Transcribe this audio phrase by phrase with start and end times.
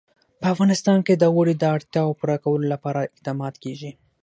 [0.39, 3.91] په افغانستان کې د اوړي د اړتیاوو پوره کولو لپاره اقدامات کېږي.